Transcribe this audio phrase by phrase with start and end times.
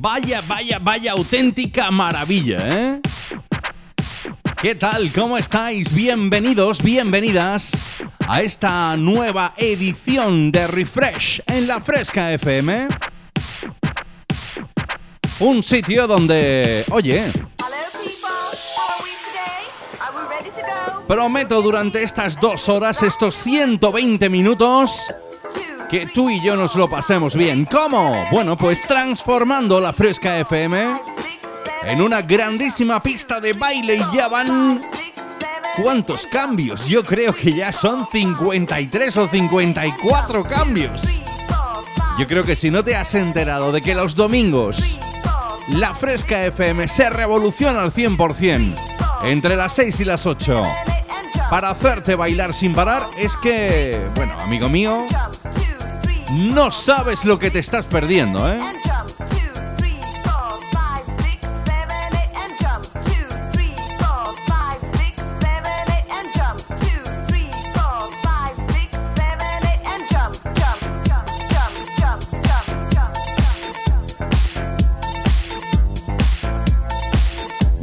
[0.00, 3.00] Vaya, vaya, vaya auténtica maravilla, ¿eh?
[4.62, 5.12] ¿Qué tal?
[5.12, 5.92] ¿Cómo estáis?
[5.92, 7.72] Bienvenidos, bienvenidas
[8.28, 12.86] a esta nueva edición de Refresh en la Fresca FM.
[15.40, 17.32] Un sitio donde, oye,
[21.08, 25.12] prometo durante estas dos horas, estos 120 minutos,
[25.88, 27.64] que tú y yo nos lo pasemos bien.
[27.64, 28.26] ¿Cómo?
[28.30, 31.00] Bueno, pues transformando la Fresca FM
[31.84, 34.82] en una grandísima pista de baile y ya van...
[35.82, 36.86] ¿Cuántos cambios?
[36.88, 41.02] Yo creo que ya son 53 o 54 cambios.
[42.18, 44.98] Yo creo que si no te has enterado de que los domingos
[45.68, 48.74] la Fresca FM se revoluciona al 100%
[49.24, 54.00] entre las 6 y las 8 and jump, para hacerte bailar sin parar, es que,
[54.14, 55.06] bueno, amigo mío,
[56.32, 58.60] no sabes lo que te estás perdiendo, ¿eh?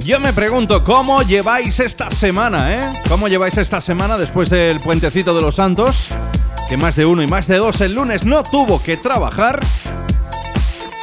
[0.06, 2.94] Yo me pregunto, ¿cómo lleváis esta semana, eh?
[3.10, 6.10] ¿Cómo lleváis esta semana después del puentecito de los santos?
[6.70, 9.60] Que más de uno y más de dos el lunes no tuvo que trabajar.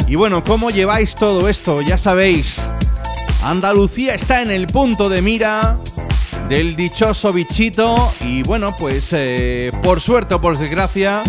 [0.07, 1.81] Y bueno, ¿cómo lleváis todo esto?
[1.83, 2.61] Ya sabéis,
[3.43, 5.77] Andalucía está en el punto de mira
[6.49, 8.13] del dichoso bichito.
[8.21, 11.23] Y bueno, pues eh, por suerte o por desgracia,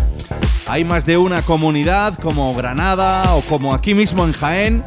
[0.68, 4.84] hay más de una comunidad como Granada o como aquí mismo en Jaén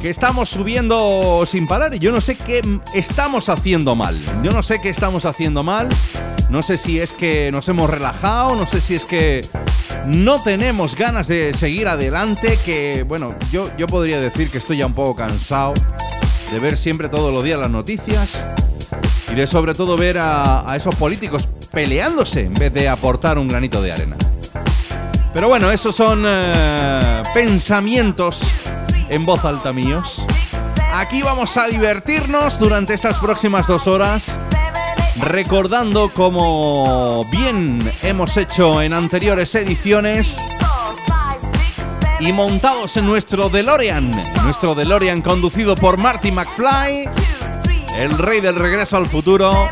[0.00, 2.60] que estamos subiendo sin parar y yo no sé qué
[2.94, 4.18] estamos haciendo mal.
[4.42, 5.88] Yo no sé qué estamos haciendo mal.
[6.48, 9.40] No sé si es que nos hemos relajado, no sé si es que
[10.06, 14.86] no tenemos ganas de seguir adelante, que bueno, yo, yo podría decir que estoy ya
[14.86, 15.74] un poco cansado
[16.52, 18.44] de ver siempre todos los días las noticias
[19.30, 23.82] y de sobre todo ver a, esos políticos peleándose en vez de aportar un granito
[23.82, 24.16] de arena.
[25.34, 28.50] Pero bueno, esos son eh, pensamientos
[29.10, 30.26] en voz alta míos.
[30.94, 34.38] Aquí vamos a divertirnos durante estas próximas dos horas,
[35.20, 40.38] recordando como bien hemos hecho en anteriores ediciones
[42.20, 44.10] y montados en nuestro DeLorean,
[44.44, 47.08] nuestro DeLorean conducido por Marty McFly,
[47.98, 49.70] el rey del regreso al futuro,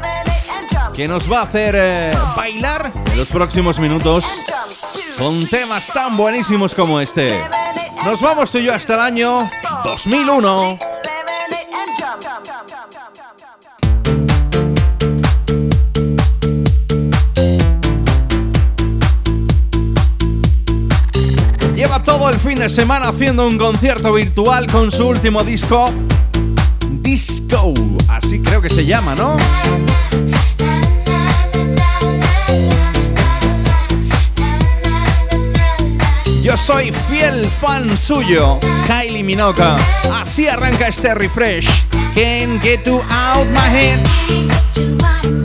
[0.94, 4.44] que nos va a hacer eh, bailar en los próximos minutos
[5.18, 7.40] con temas tan buenísimos como este.
[8.04, 9.50] Nos vamos tú y yo hasta el año
[9.84, 10.78] 2001.
[22.04, 25.90] Todo el fin de semana haciendo un concierto virtual con su último disco,
[27.00, 27.72] Disco.
[28.08, 29.36] Así creo que se llama, ¿no?
[36.42, 39.62] Yo soy fiel fan suyo, Kylie Minogue.
[40.12, 41.68] Así arranca este refresh.
[42.14, 45.43] Can't get you out my head.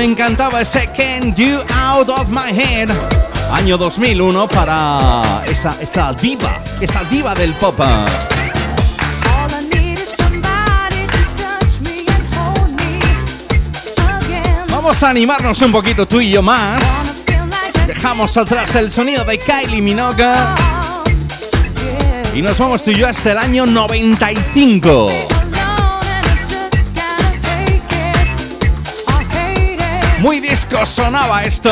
[0.00, 2.88] Me encantaba ese Can't You Out of My Head.
[3.52, 7.78] Año 2001 para esa, esa diva, esa diva del pop.
[14.70, 17.04] Vamos a animarnos un poquito tú y yo más.
[17.86, 20.32] Dejamos atrás el sonido de Kylie Minogue
[22.34, 25.29] y nos vamos tú y yo hasta el año 95.
[30.70, 31.70] Disco sonaba esto.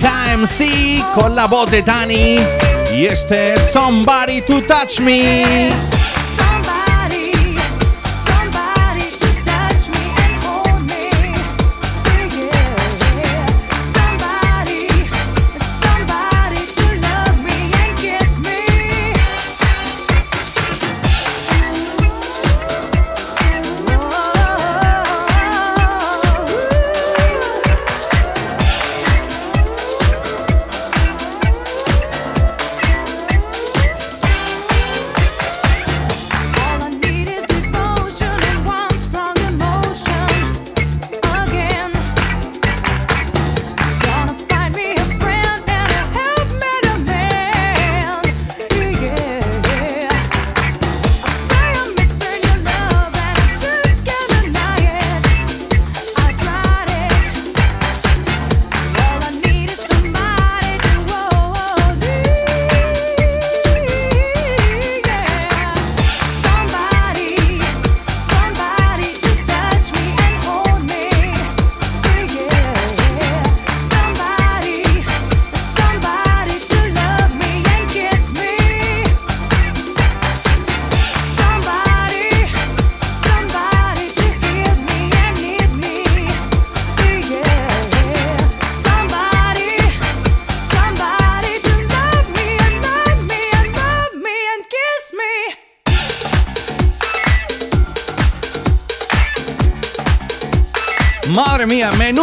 [0.00, 2.36] KMC con la voz de Dani
[2.92, 6.01] y este Somebody to Touch Me.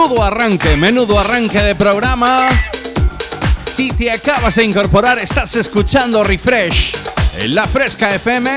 [0.10, 2.50] Menudo arranque, menudo arranque de programa.
[3.64, 6.96] Si te acabas de incorporar, estás escuchando Refresh
[7.38, 8.50] en la Fresca FM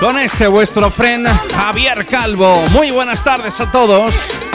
[0.00, 2.64] con este vuestro friend Javier Calvo.
[2.70, 4.47] Muy buenas tardes a todos.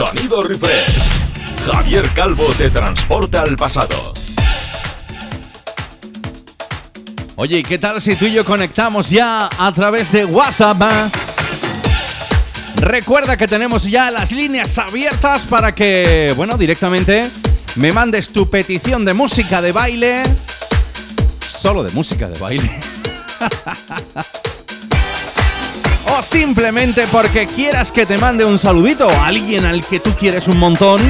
[0.00, 0.96] Sonido refresh.
[1.66, 4.14] Javier Calvo te transporta al pasado.
[7.36, 10.80] Oye, ¿y qué tal si tú y yo conectamos ya a través de WhatsApp?
[10.80, 11.10] eh?
[12.76, 17.28] Recuerda que tenemos ya las líneas abiertas para que, bueno, directamente
[17.76, 20.22] me mandes tu petición de música de baile.
[21.46, 22.70] Solo de música de baile.
[26.18, 30.48] o simplemente porque quieras que te mande un saludito a alguien al que tú quieres
[30.48, 31.00] un montón.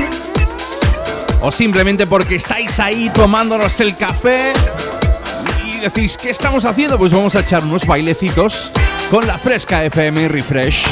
[1.41, 4.53] O simplemente porque estáis ahí tomándonos el café
[5.65, 6.99] y decís, ¿qué estamos haciendo?
[6.99, 8.73] Pues vamos a echar unos bailecitos
[9.11, 10.85] con la fresca FM Refresh.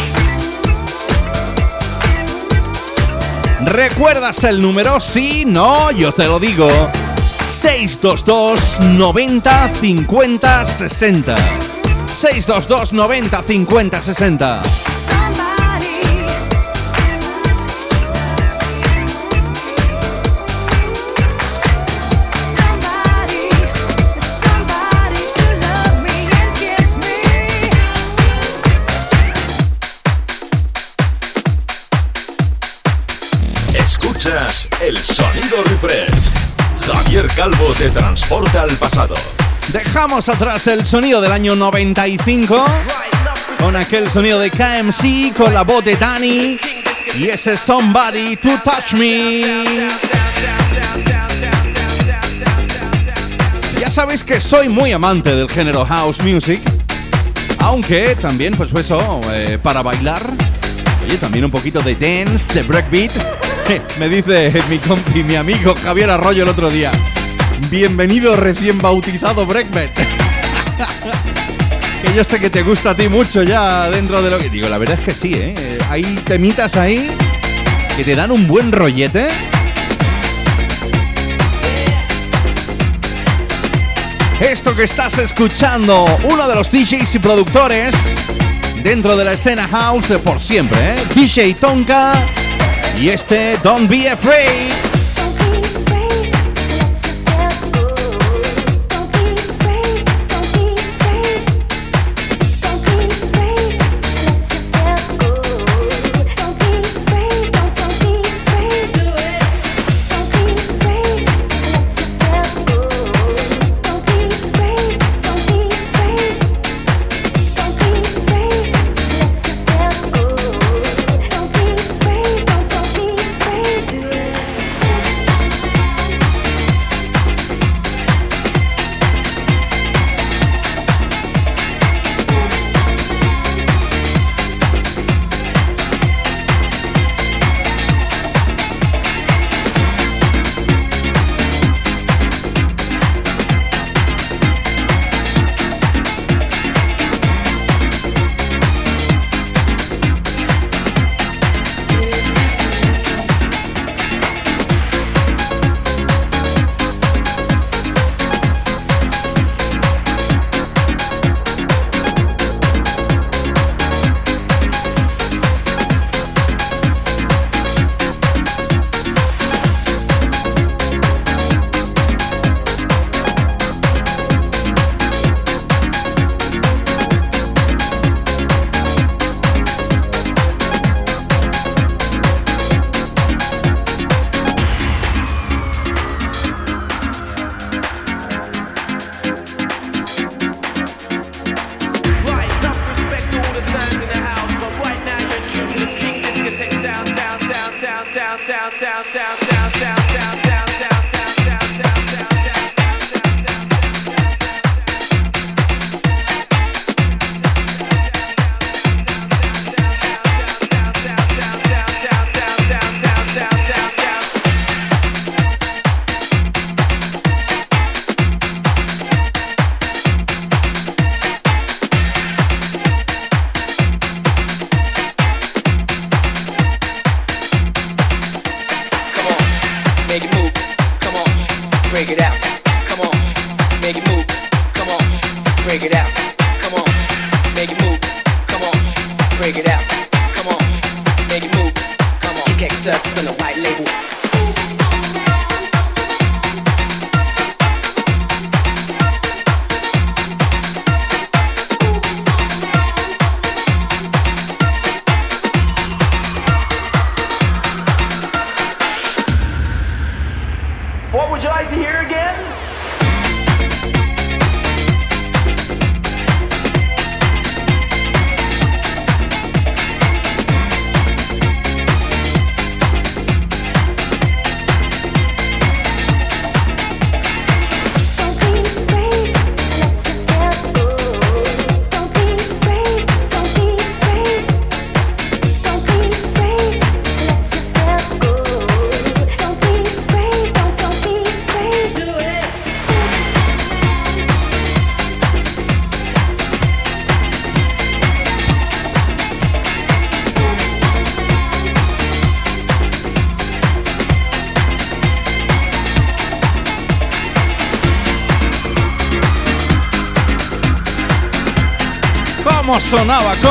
[3.65, 4.99] ¿Recuerdas el número?
[5.01, 6.71] Sí, no, yo te lo digo.
[7.51, 11.68] 622 90 50 60.
[12.19, 14.63] 622 90 50 60.
[15.07, 16.03] Somebody,
[22.57, 23.51] somebody,
[24.19, 27.23] somebody to love me and kiss me.
[33.79, 36.11] Escuchas el sonido refresh.
[36.85, 39.15] Javier Calvo te transporta al pasado.
[39.73, 42.65] Dejamos atrás el sonido del año 95
[43.61, 46.59] con aquel sonido de KMC con la voz de Danny
[47.19, 49.43] y ese Somebody to Touch Me.
[53.79, 56.61] Ya sabéis que soy muy amante del género house music,
[57.59, 60.23] aunque también, pues eso, eh, para bailar,
[61.05, 63.13] oye, también un poquito de dance, de breakbeat,
[63.99, 66.91] Me dice mi compi, mi amigo Javier Arroyo el otro día.
[67.71, 69.91] Bienvenido recién bautizado Breakbet.
[72.03, 74.69] que yo sé que te gusta a ti mucho ya dentro de lo que digo.
[74.69, 75.79] La verdad es que sí, ¿eh?
[75.91, 77.11] Hay temitas ahí
[77.97, 79.29] que te dan un buen rollete.
[84.41, 87.95] Esto que estás escuchando, uno de los DJs y productores
[88.83, 90.95] dentro de la escena house de por siempre, ¿eh?
[91.15, 92.13] DJ Tonka
[92.99, 94.88] y este Don't Be Afraid.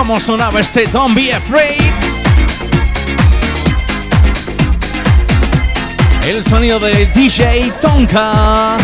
[0.08, 1.82] ¿Cómo sonaba este Don't Be Afraid?
[6.26, 8.78] El sonido del DJ Tonka.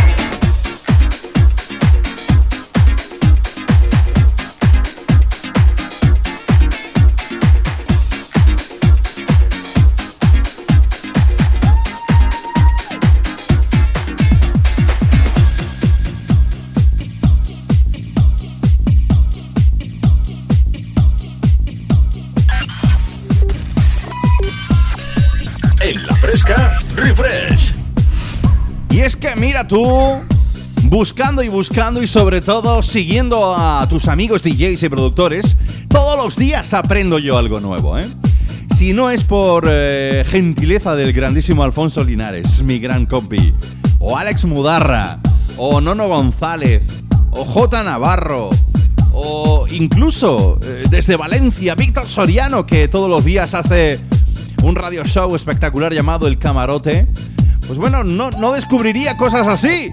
[29.45, 29.86] Mira tú,
[30.84, 35.58] buscando y buscando y sobre todo siguiendo a tus amigos DJs y productores,
[35.89, 38.06] todos los días aprendo yo algo nuevo, ¿eh?
[38.77, 43.53] si no es por eh, gentileza del grandísimo Alfonso Linares, mi gran compi,
[43.99, 45.17] o Alex Mudarra,
[45.58, 48.49] o Nono González, o J Navarro,
[49.12, 53.99] o incluso eh, desde Valencia, Víctor Soriano, que todos los días hace
[54.63, 57.08] un radio show espectacular llamado El Camarote,
[57.67, 59.89] pues bueno, no, no descubriría cosas así.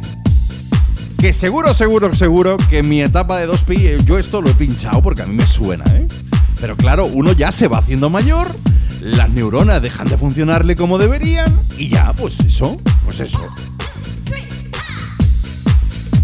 [1.19, 5.03] Que seguro, seguro, seguro que mi etapa de 2pi eh, yo esto lo he pinchado
[5.03, 6.09] porque a mí me suena, ¿eh?
[6.61, 8.47] Pero claro, uno ya se va haciendo mayor,
[9.03, 13.47] las neuronas dejan de funcionarle como deberían y ya, pues eso, pues eso.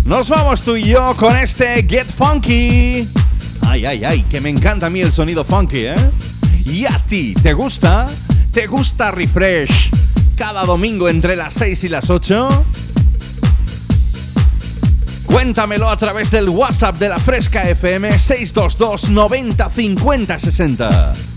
[0.07, 3.09] Nos vamos tú y yo con este Get Funky.
[3.63, 5.97] Ay, ay, ay, que me encanta a mí el sonido funky, ¿eh?
[6.65, 7.35] ¿Y a ti?
[7.43, 8.07] ¿Te gusta?
[8.53, 9.91] ¿Te gusta Refresh?
[10.37, 12.49] Cada domingo entre las 6 y las 8.
[15.25, 21.36] Cuéntamelo a través del WhatsApp de la Fresca FM 622 90 50 60.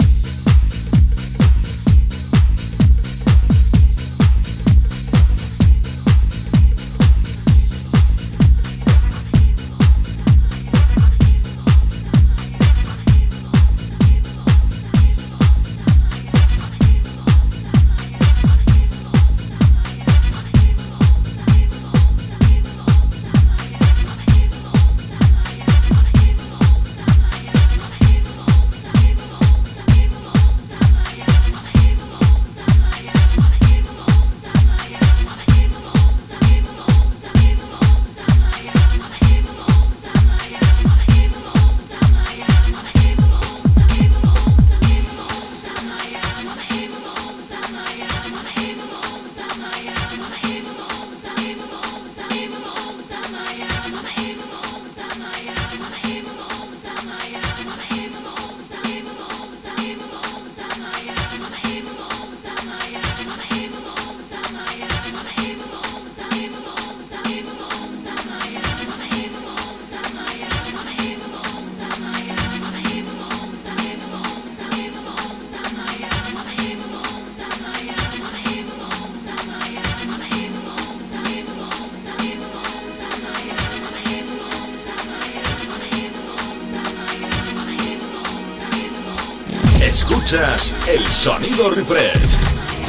[89.90, 92.38] Escuchas el sonido refresh.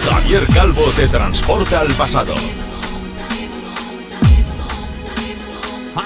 [0.04, 2.34] Javier Calvo te transporta al pasado.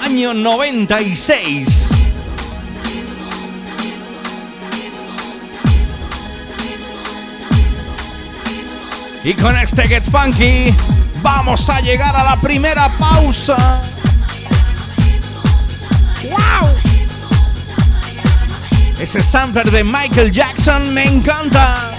[0.01, 1.91] Año 96.
[9.25, 10.73] Y con este Get Funky
[11.21, 13.81] vamos a llegar a la primera pausa.
[19.05, 21.94] Ese sampler de Michael Jackson me encanta.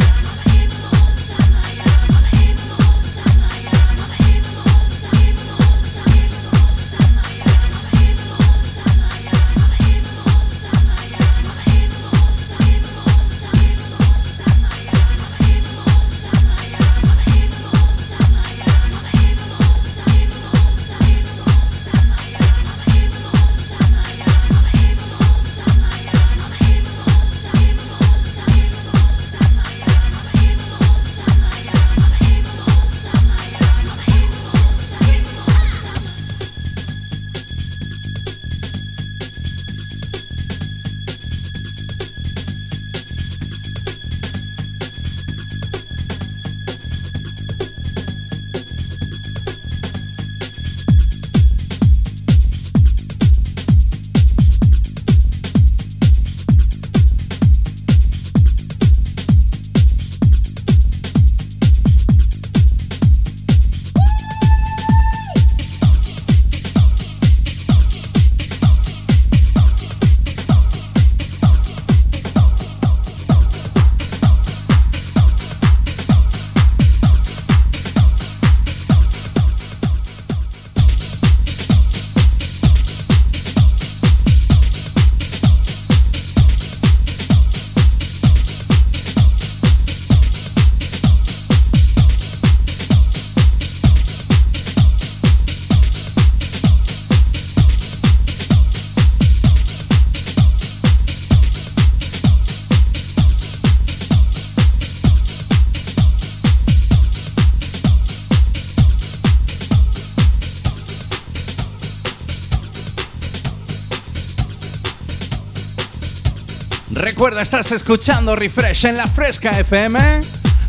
[117.47, 120.21] Estás escuchando Refresh en la Fresca FM.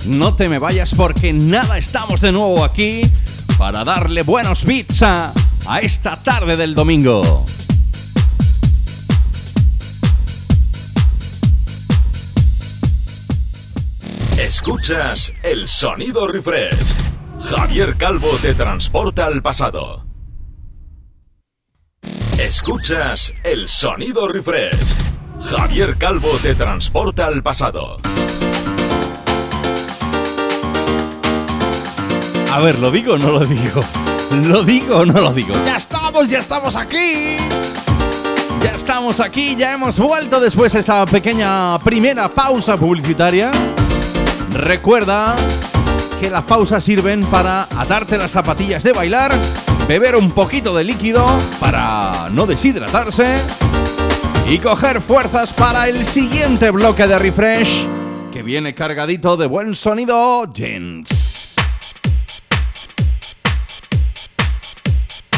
[0.05, 3.01] No te me vayas porque nada, estamos de nuevo aquí
[3.57, 5.33] para darle buenos beats a,
[5.65, 7.43] a esta tarde del domingo.
[14.37, 16.77] Escuchas el sonido refresh.
[17.41, 20.05] Javier Calvo te transporta al pasado.
[22.37, 25.16] Escuchas el sonido refresh.
[25.43, 27.97] Javier Calvo te transporta al pasado.
[32.51, 33.83] A ver, ¿lo digo o no lo digo?
[34.43, 35.53] ¿Lo digo o no lo digo?
[35.65, 37.37] ¡Ya estamos, ya estamos aquí!
[38.61, 43.51] Ya estamos aquí, ya hemos vuelto después de esa pequeña primera pausa publicitaria.
[44.53, 45.35] Recuerda
[46.19, 49.31] que las pausas sirven para atarte las zapatillas de bailar,
[49.87, 51.25] beber un poquito de líquido
[51.59, 53.35] para no deshidratarse
[54.49, 57.85] y coger fuerzas para el siguiente bloque de refresh
[58.31, 61.55] que viene cargadito de buen sonido, Jens.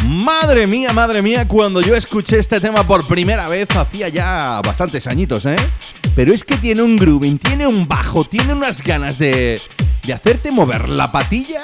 [0.06, 5.08] Madre mía, madre mía, cuando yo escuché este tema por primera vez, hacía ya bastantes
[5.08, 5.56] añitos, ¿eh?
[6.15, 9.60] Pero es que tiene un grooving, tiene un bajo, tiene unas ganas de,
[10.06, 11.63] de hacerte mover la patilla.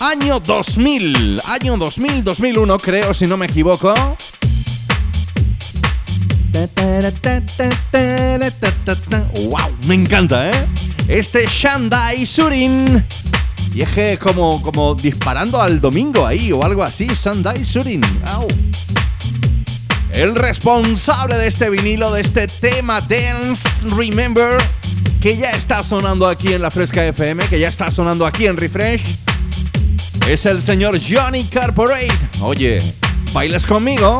[0.00, 3.92] Año 2000, año 2000, 2001 creo, si no me equivoco.
[9.48, 9.58] ¡Wow!
[9.88, 10.66] Me encanta, ¿eh?
[11.08, 13.04] Este Shandai Surin.
[13.74, 17.08] Y es que como, como disparando al domingo ahí o algo así.
[17.08, 18.02] Shandai Surin.
[18.26, 18.46] ¡Au!
[20.12, 24.56] El responsable de este vinilo, de este tema Dance Remember,
[25.20, 28.56] que ya está sonando aquí en la Fresca FM, que ya está sonando aquí en
[28.56, 29.18] Refresh,
[30.26, 32.08] es el señor Johnny Corporate.
[32.42, 32.78] Oye,
[33.32, 34.18] ¿bailas conmigo?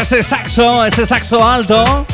[0.00, 2.06] Ese saxo, ese saxo alto.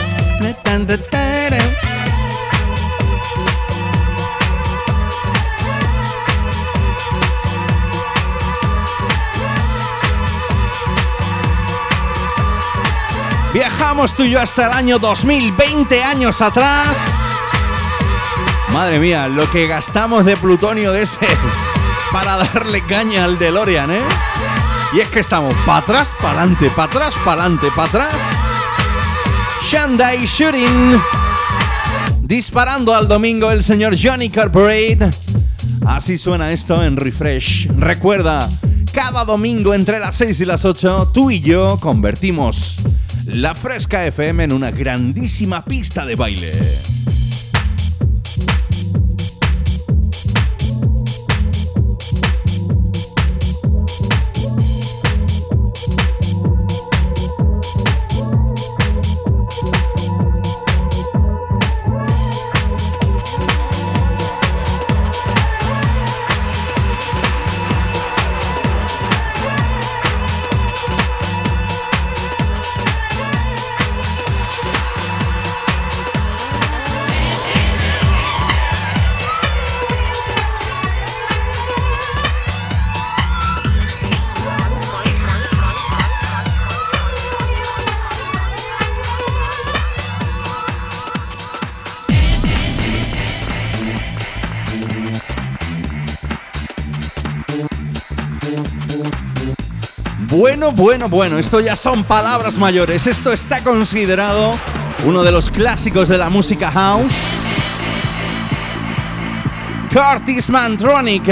[13.53, 17.15] Viajamos tú y yo hasta el año 2020 años atrás.
[18.73, 21.27] Madre mía, lo que gastamos de plutonio de ese
[22.13, 24.03] para darle caña al DeLorean, ¿eh?
[24.93, 28.15] Y es que estamos para atrás, para adelante, para atrás, para adelante, para atrás.
[29.63, 31.01] Shandai Shooting.
[32.23, 35.11] Disparando al domingo el señor Johnny Corporate.
[35.87, 37.69] Así suena esto en Refresh.
[37.77, 38.39] Recuerda,
[38.93, 42.77] cada domingo entre las 6 y las 8, tú y yo convertimos
[43.27, 46.53] la Fresca FM en una grandísima pista de baile.
[100.37, 103.07] Bueno, bueno, bueno, esto ya son palabras mayores.
[103.07, 104.53] Esto está considerado
[105.07, 107.15] uno de los clásicos de la música house.
[109.91, 111.25] Curtis Mantronic.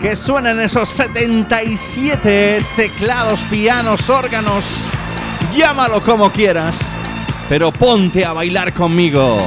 [0.00, 4.90] Que suenan esos 77 teclados, pianos, órganos.
[5.52, 6.94] Llámalo como quieras.
[7.48, 9.42] Pero ponte a bailar conmigo.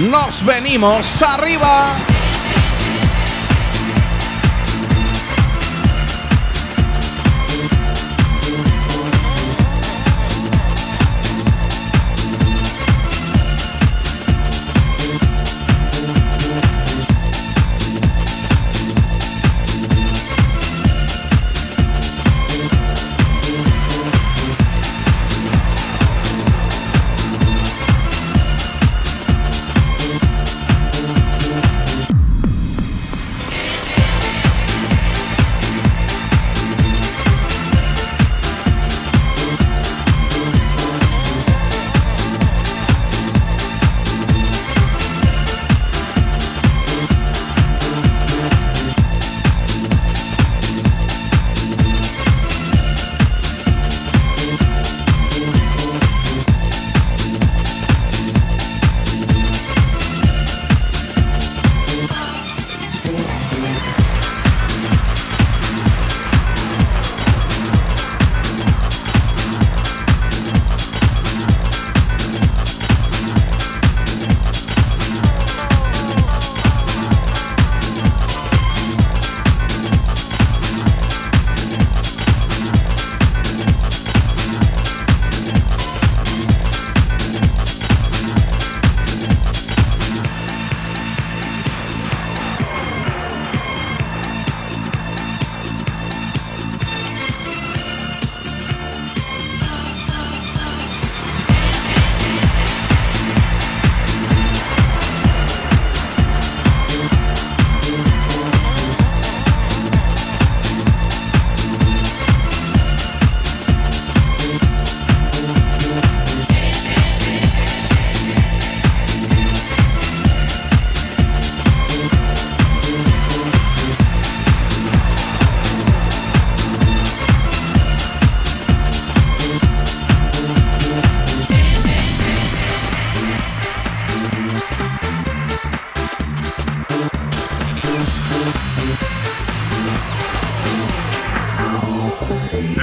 [0.00, 2.19] Nos venimos arriba.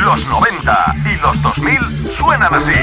[0.07, 1.79] Los 90 y los 2000
[2.17, 2.73] suenan así.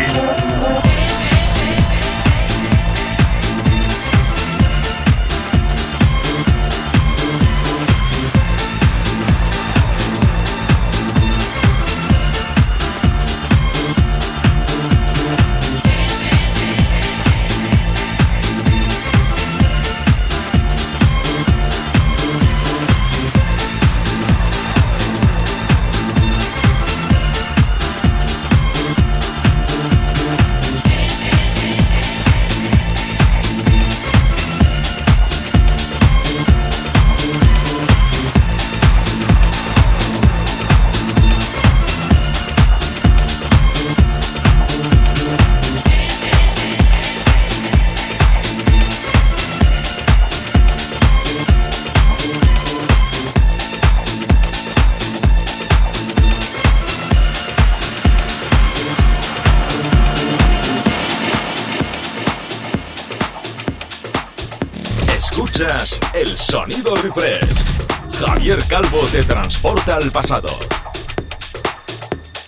[67.05, 67.75] Refresh.
[68.19, 70.49] Javier Calvo te transporta al pasado.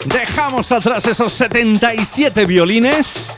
[0.06, 3.30] Dejamos atrás esos 77 violines.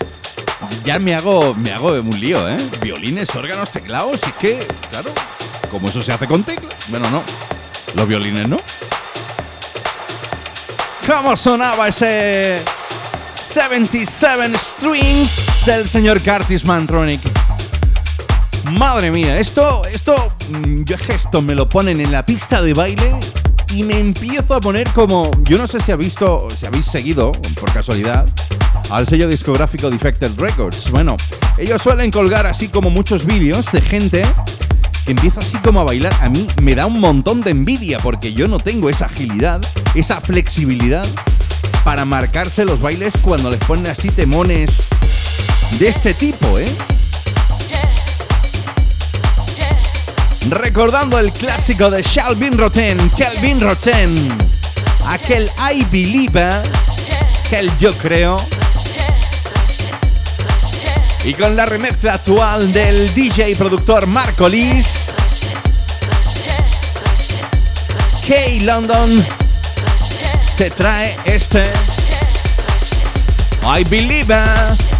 [0.84, 2.56] Ya me hago, me hago un lío, ¿eh?
[2.80, 4.58] Violines, órganos, teclados, y que,
[4.90, 5.10] claro,
[5.70, 6.74] como eso se hace con teclas.
[6.88, 7.22] Bueno, no,
[7.94, 8.58] los violines no.
[11.06, 12.62] ¿Cómo sonaba ese
[13.34, 17.37] 77 Strings del señor Curtis Mantronic?
[18.72, 23.10] Madre mía, esto, esto, mm, yo esto me lo ponen en la pista de baile
[23.74, 27.32] y me empiezo a poner como, yo no sé si habéis visto, si habéis seguido,
[27.58, 28.26] por casualidad,
[28.90, 30.90] al sello discográfico Defected Records.
[30.90, 31.16] Bueno,
[31.56, 34.22] ellos suelen colgar así como muchos vídeos de gente
[35.06, 36.14] que empieza así como a bailar.
[36.20, 39.60] A mí me da un montón de envidia porque yo no tengo esa agilidad,
[39.94, 41.06] esa flexibilidad
[41.84, 44.88] para marcarse los bailes cuando les ponen así temones
[45.78, 46.68] de este tipo, ¿eh?
[50.50, 54.38] Recordando el clásico de Shalvin Roten, Kelvin Roten,
[55.06, 56.48] aquel I Believe,
[57.50, 58.38] que el yo creo.
[61.24, 65.10] Y con la remezcla actual del DJ productor Marco Lis,
[68.26, 69.26] K London
[70.56, 71.64] te trae este
[73.62, 74.97] I Believe.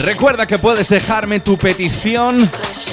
[0.00, 2.38] Recuerda que puedes dejarme tu petición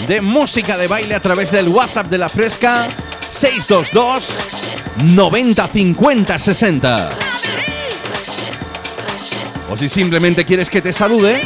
[0.07, 2.87] de música de baile a través del WhatsApp de la Fresca
[3.19, 4.43] 622
[5.15, 7.09] 90 50 60.
[9.69, 11.41] O si simplemente quieres que te salude,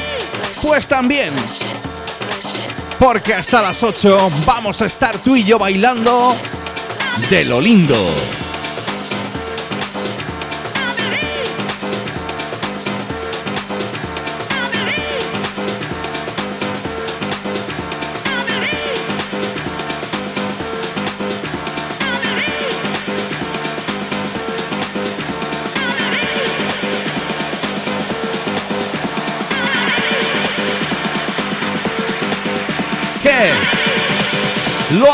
[0.64, 1.34] pues también.
[2.99, 6.36] Porque hasta las 8 vamos a estar tú y yo bailando
[7.30, 8.03] de lo lindo.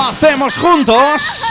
[0.07, 1.43] Hacemos juntos?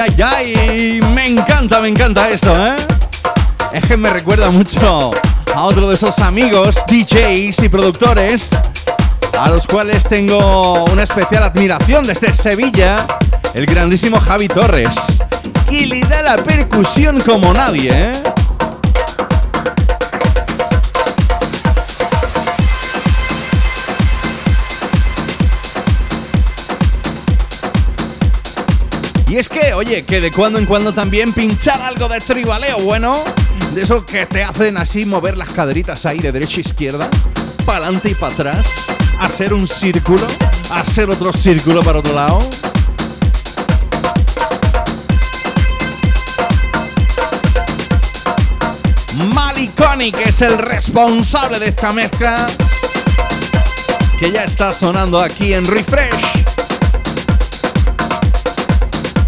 [0.00, 1.00] Ay, ay.
[1.14, 2.76] Me encanta, me encanta esto, ¿eh?
[3.72, 5.12] Es que me recuerda mucho
[5.54, 8.50] a otro de esos amigos, DJs y productores,
[9.38, 12.96] a los cuales tengo una especial admiración desde Sevilla,
[13.54, 15.22] el grandísimo Javi Torres.
[15.70, 18.12] Y le da la percusión como nadie, ¿eh?
[29.28, 33.24] Y es que, oye, que de cuando en cuando también pinchar algo de tribaleo bueno,
[33.74, 37.10] de eso que te hacen así mover las caderitas ahí de derecha a izquierda,
[37.64, 38.86] para adelante y para atrás,
[39.18, 40.24] hacer un círculo,
[40.70, 42.38] hacer otro círculo para otro lado.
[49.16, 52.46] Maliconi, que es el responsable de esta mezcla,
[54.20, 56.35] que ya está sonando aquí en Refresh.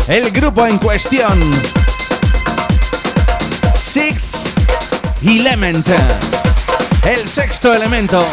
[0.09, 1.39] El grupo en cuestión.
[3.79, 4.59] Sixth
[5.23, 5.87] Element.
[7.05, 8.25] El sexto elemento.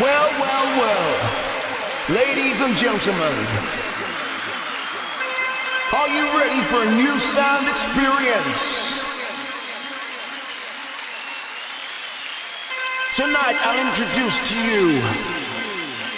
[0.00, 1.06] Well, well, well.
[2.08, 3.32] Ladies and gentlemen.
[5.92, 9.00] Are you ready for a new sound experience?
[13.14, 15.00] Tonight I'll introduce to you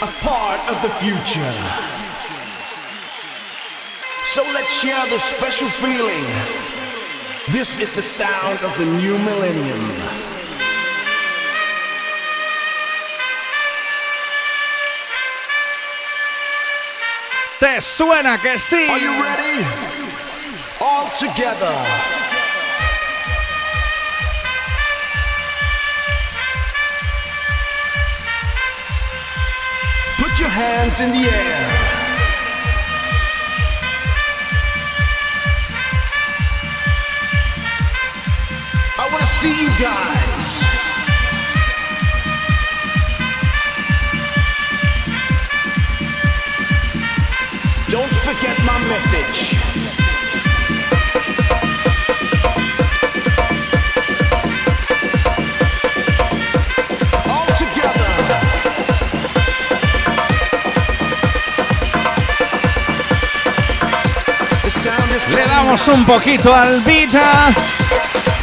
[0.01, 2.08] a part of the future.
[4.39, 6.25] So let's share the special feeling.
[7.51, 9.83] This is the sound of the new millennium.
[17.59, 18.89] ¿Te suena que sí?
[18.89, 19.67] Are you ready?
[20.81, 21.75] All together.
[30.17, 31.88] Put your hands in the air.
[39.79, 40.65] Guys.
[47.89, 49.78] Don't forget my message.
[65.59, 67.15] Damos un poquito al beat.
[67.17, 67.53] ah.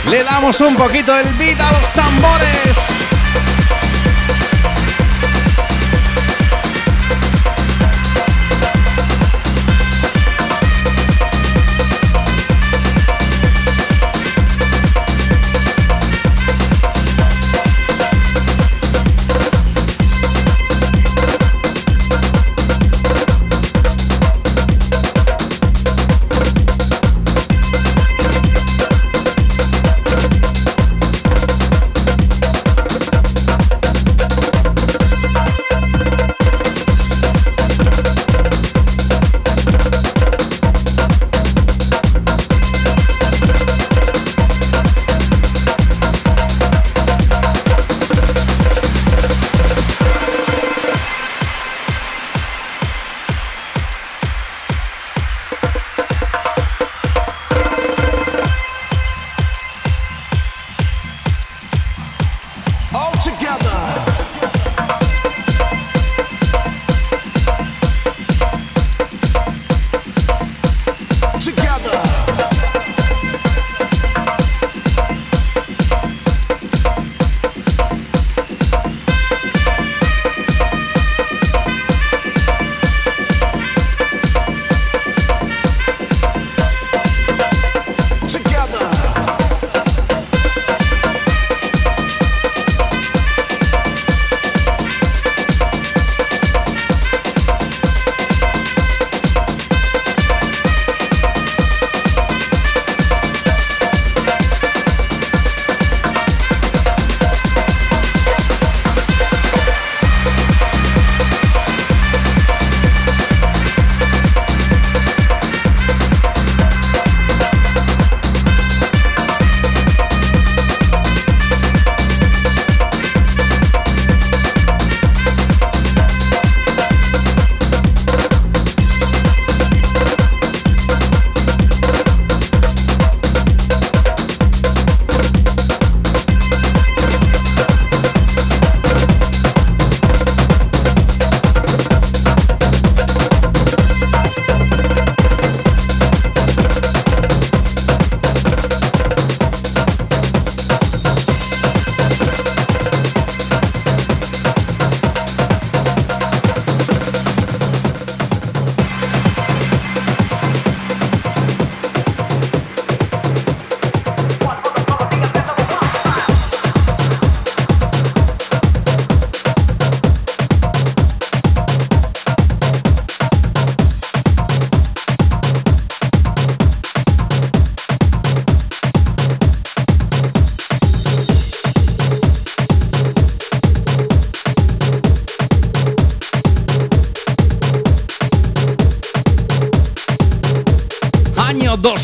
[0.10, 3.15] Le damos un poquito el beat a los tambores.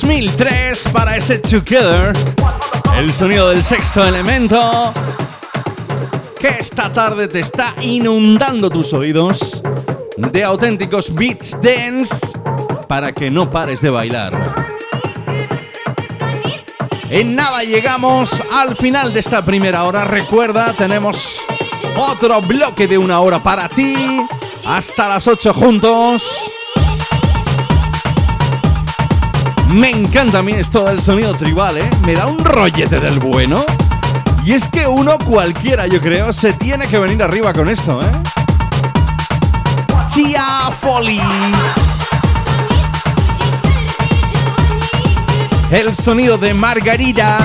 [0.02, 2.12] 2003 para ese Together.
[2.97, 4.91] El sonido del sexto elemento.
[6.39, 9.62] Que esta tarde te está inundando tus oídos
[10.18, 12.36] de auténticos beats dance
[12.88, 14.56] para que no pares de bailar.
[17.12, 20.06] En nada llegamos al final de esta primera hora.
[20.06, 21.45] Recuerda, tenemos
[21.95, 24.26] otro bloque de una hora para ti.
[24.66, 26.51] Hasta las 8 juntos.
[29.74, 31.89] Me encanta a mí esto del sonido tribal, ¿eh?
[32.05, 33.65] Me da un rollete del bueno.
[34.43, 38.11] Y es que uno cualquiera, yo creo, se tiene que venir arriba con esto, ¿eh?
[40.13, 41.22] Chia Folly.
[45.72, 47.38] El sonido de Margarita.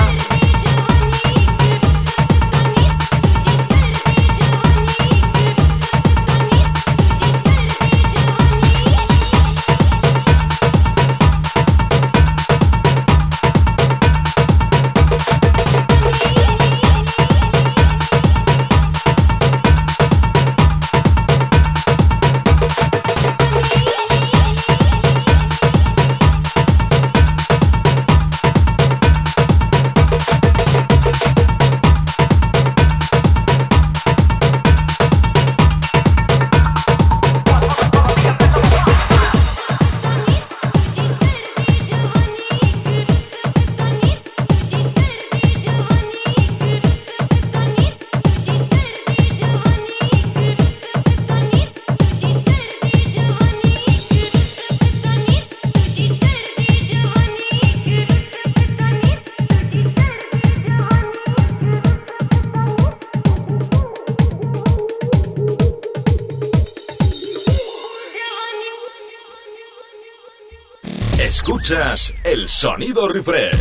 [72.57, 73.55] Sonido refresh.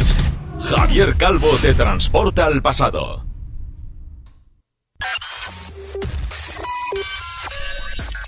[0.71, 3.27] Javier Calvo te transporta al pasado.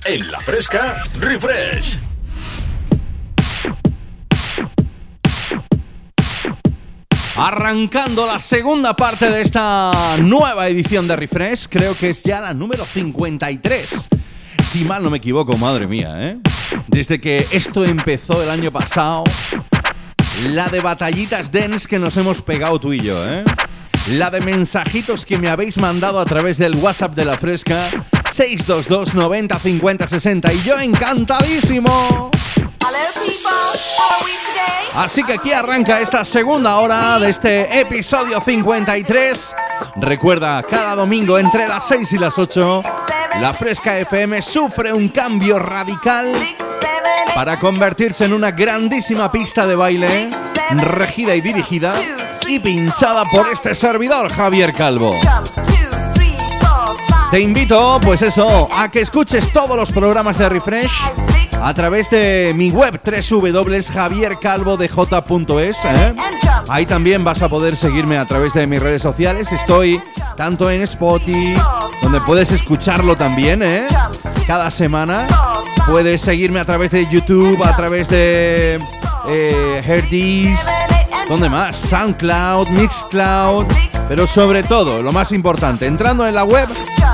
[0.04, 1.98] En la fresca, refresh.
[7.34, 12.52] Arrancando la segunda parte de esta nueva edición de Refresh, creo que es ya la
[12.52, 14.08] número 53.
[14.64, 16.38] Si mal no me equivoco, madre mía, ¿eh?
[16.88, 19.24] Desde que esto empezó el año pasado,
[20.42, 23.44] la de batallitas dance que nos hemos pegado tú y yo, ¿eh?
[24.08, 27.90] La de mensajitos que me habéis mandado a través del WhatsApp de la Fresca
[28.30, 32.30] 622 90 50 60 y yo encantadísimo.
[34.94, 39.54] Así que aquí arranca esta segunda hora de este episodio 53.
[39.96, 42.82] Recuerda, cada domingo entre las 6 y las 8,
[43.40, 46.32] la Fresca FM sufre un cambio radical
[47.34, 50.30] para convertirse en una grandísima pista de baile,
[50.70, 51.94] regida y dirigida
[52.46, 55.14] y pinchada por este servidor, Javier Calvo.
[57.30, 61.02] Te invito, pues eso, a que escuches todos los programas de Refresh
[61.62, 65.76] a través de mi web www.javiercalvodej.es.
[65.84, 66.14] ¿eh?
[66.68, 69.52] Ahí también vas a poder seguirme a través de mis redes sociales.
[69.52, 70.00] Estoy
[70.36, 71.54] tanto en Spotify,
[72.02, 73.86] donde puedes escucharlo también, ¿eh?
[74.46, 75.26] cada semana.
[75.88, 78.78] Puedes seguirme a través de YouTube, a través de
[79.26, 80.60] eh, Herdis,
[81.30, 81.76] ¿dónde más?
[81.76, 83.66] SoundCloud, Mixcloud.
[84.06, 86.68] Pero sobre todo, lo más importante, entrando en la web,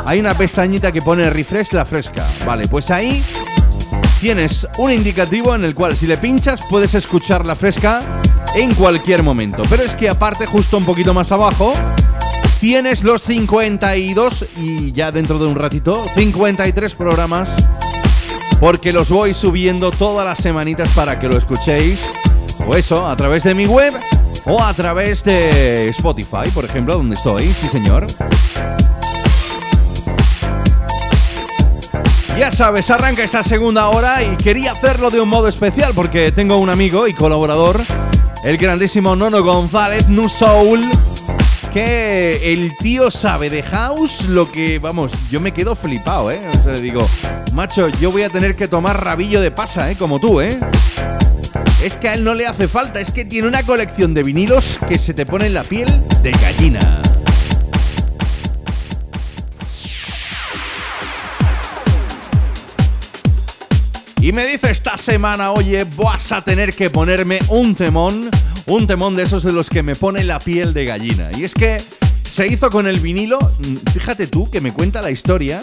[0.07, 2.29] hay una pestañita que pone Refresh la fresca.
[2.45, 3.25] Vale, pues ahí
[4.20, 8.01] tienes un indicativo en el cual si le pinchas puedes escuchar la fresca
[8.57, 9.62] en cualquier momento.
[9.70, 11.72] Pero es que aparte, justo un poquito más abajo,
[12.61, 17.51] tienes los 52 y ya dentro de un ratito, 53 programas.
[18.61, 22.13] Porque los voy subiendo todas las semanitas para que lo escuchéis.
[22.67, 23.93] O eso, a través de mi web
[24.47, 27.55] o a través de Spotify, por ejemplo, donde estoy.
[27.61, 28.07] Sí, señor.
[32.39, 36.57] Ya sabes, arranca esta segunda hora y quería hacerlo de un modo especial porque tengo
[36.59, 37.85] un amigo y colaborador,
[38.43, 40.81] el grandísimo Nono González, Nu Soul,
[41.75, 46.39] que el tío sabe de house lo que, vamos, yo me quedo flipado, ¿eh?
[46.49, 47.05] O sea, le digo,
[47.53, 49.97] macho, yo voy a tener que tomar rabillo de pasa, ¿eh?
[49.97, 50.57] Como tú, ¿eh?
[51.83, 54.79] Es que a él no le hace falta, es que tiene una colección de vinilos
[54.87, 55.89] que se te pone en la piel
[56.22, 57.03] de gallina.
[64.25, 68.31] Y me dice esta semana, oye, vas a tener que ponerme un temón,
[68.64, 71.29] un temón de esos de los que me pone la piel de gallina.
[71.37, 71.77] Y es que
[72.27, 73.39] se hizo con el vinilo,
[73.93, 75.62] fíjate tú que me cuenta la historia,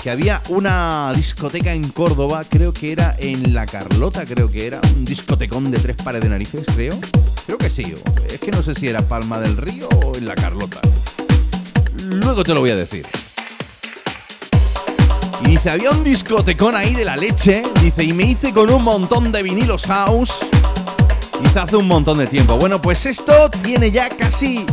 [0.00, 4.80] que había una discoteca en Córdoba, creo que era en La Carlota, creo que era
[4.94, 6.96] un discotecón de tres pares de narices, creo.
[7.46, 7.96] Creo que sí,
[8.28, 10.80] es que no sé si era Palma del Río o en La Carlota.
[12.04, 13.04] Luego te lo voy a decir.
[15.44, 18.82] Y dice, había un discotecón ahí de la leche, dice, y me hice con un
[18.82, 20.46] montón de vinilos house.
[21.42, 22.56] Dice, hace un montón de tiempo.
[22.56, 24.64] Bueno, pues esto tiene ya casi,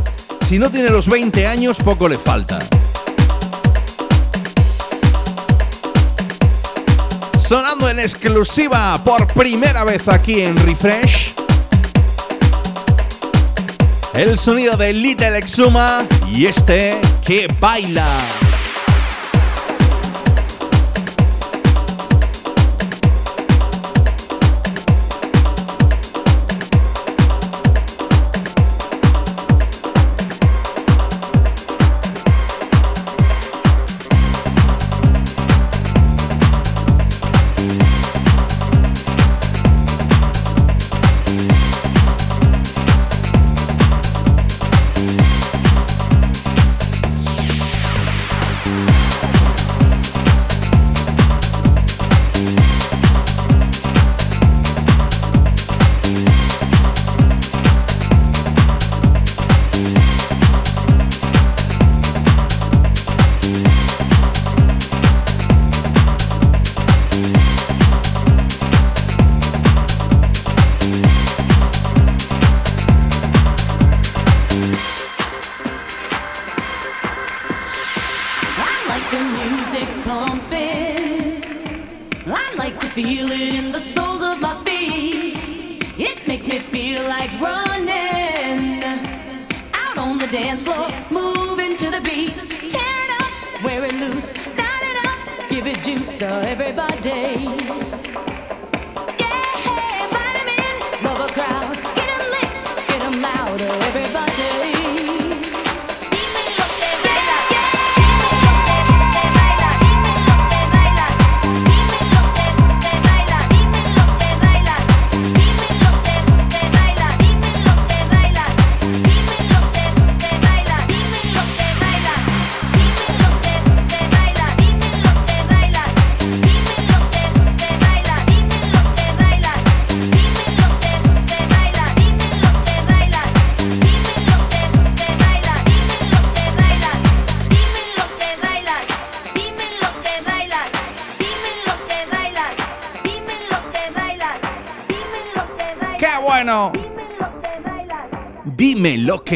[0.47, 2.59] si no tiene los 20 años, poco le falta.
[7.37, 11.33] Sonando en exclusiva por primera vez aquí en Refresh.
[14.13, 18.05] El sonido de Little Exuma y este que baila.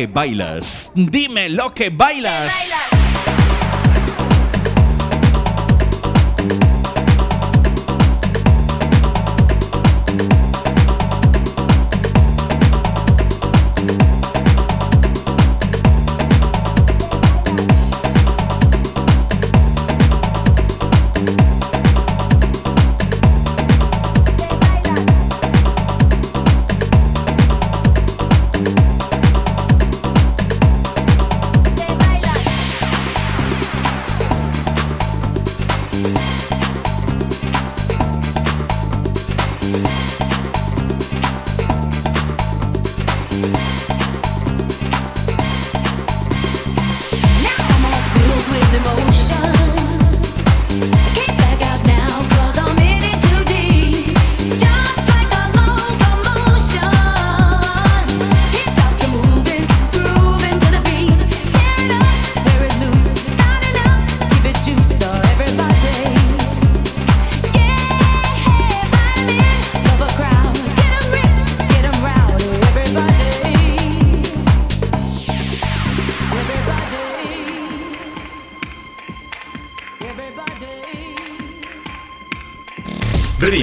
[0.07, 0.91] Bailas.
[0.95, 2.73] Dime lo que bailas.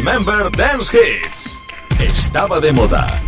[0.03, 1.59] Remember Dance Hits.
[1.99, 3.21] Estaba de moda.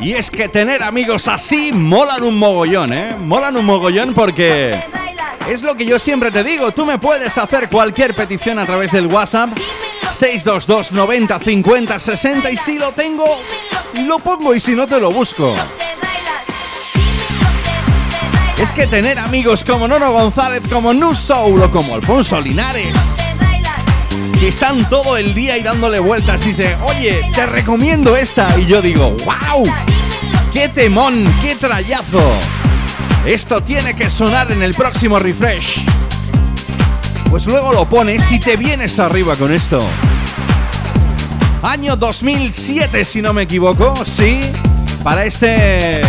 [0.00, 3.14] Y es que tener amigos así molan un mogollón, ¿eh?
[3.16, 4.82] Molan un mogollón porque
[5.48, 6.72] es lo que yo siempre te digo.
[6.72, 9.50] Tú me puedes hacer cualquier petición a través del WhatsApp
[10.10, 13.40] 622 90 50 60 y si lo tengo,
[14.04, 15.54] lo pongo y si no te lo busco.
[18.58, 23.15] Es que tener amigos como Nono González, como Nu Soul o como Alfonso Linares,
[24.38, 28.58] que están todo el día y dándole vueltas, dice, oye, te recomiendo esta.
[28.58, 29.64] Y yo digo, wow,
[30.52, 32.22] qué temón, qué trayazo.
[33.24, 35.84] Esto tiene que sonar en el próximo refresh.
[37.30, 39.82] pues luego lo pones y te vienes arriba con esto.
[41.62, 44.40] Año 2007, si no me equivoco, sí,
[45.02, 46.02] para este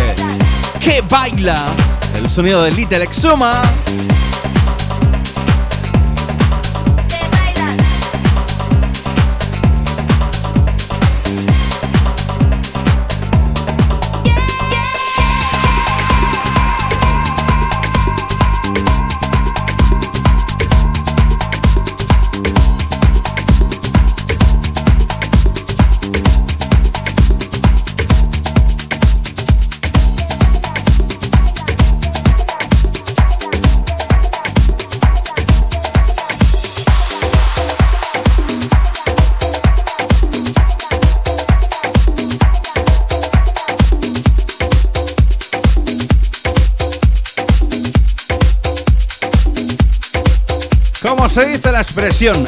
[0.80, 1.66] que baila
[2.16, 3.62] el sonido de Little Exuma.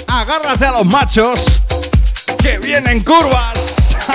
[0.08, 1.62] Agárrate a los machos
[2.42, 3.96] que vienen curvas.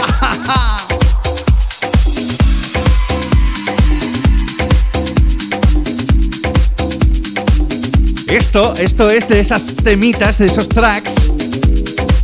[8.26, 11.30] Esto, esto es de esas temitas, de esos tracks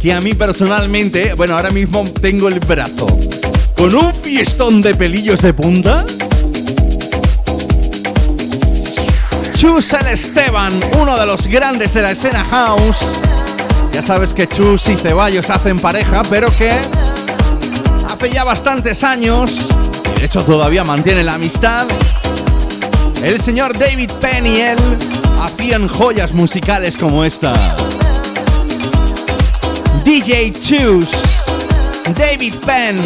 [0.03, 3.07] que a mí personalmente, bueno, ahora mismo tengo el brazo
[3.77, 6.05] con un fiestón de pelillos de punta.
[9.61, 13.21] Chus el Esteban, uno de los grandes de la escena house.
[13.93, 16.71] Ya sabes que Chus y Ceballos hacen pareja, pero que
[18.09, 19.69] hace ya bastantes años,
[20.17, 21.87] y de hecho todavía mantiene la amistad,
[23.23, 24.79] el señor David Penn y él
[25.43, 27.53] hacían joyas musicales como esta.
[30.07, 31.11] DJ Chus,
[32.17, 32.97] David Penn,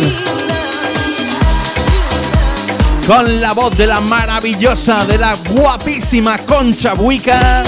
[3.07, 7.63] con la voz de la maravillosa, de la guapísima Concha Buica.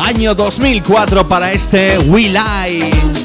[0.00, 3.23] Año 2004 para este Will I.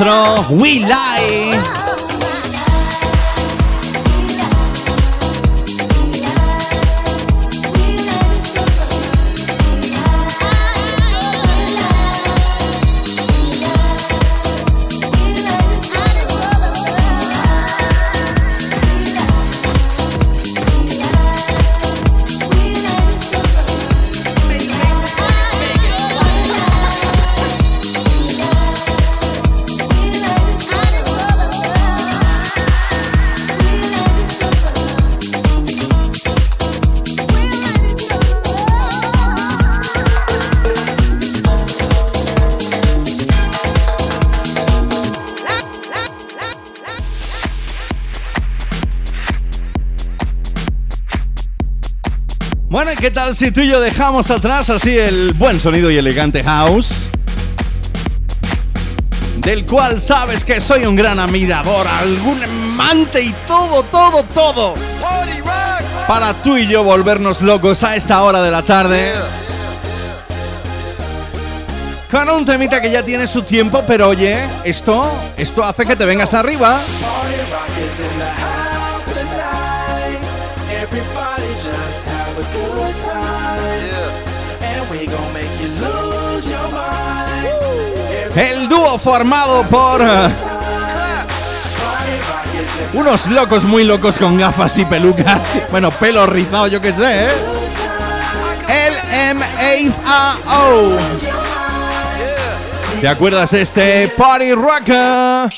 [0.00, 1.79] 2004, We Lie.
[52.70, 55.98] Bueno, ¿y qué tal si tú y yo dejamos atrás así el buen sonido y
[55.98, 57.08] elegante house?
[59.38, 64.74] Del cual sabes que soy un gran admirador, algún amante y todo, todo, todo.
[66.06, 69.14] Para tú y yo volvernos locos a esta hora de la tarde.
[72.08, 76.06] Con un temita que ya tiene su tiempo, pero oye, esto, esto hace que te
[76.06, 76.78] vengas arriba.
[82.40, 83.60] A good time.
[84.62, 88.36] And we gon' make you lose your mind.
[88.36, 90.30] El dúo formado por eh,
[92.94, 95.58] unos locos muy locos con gafas y pelucas.
[95.70, 97.30] Bueno, pelo rizado, yo qué sé, ¿eh?
[98.68, 98.94] El
[99.30, 100.92] M-A-O.
[103.00, 105.50] ¿Te acuerdas de este Party Rocker?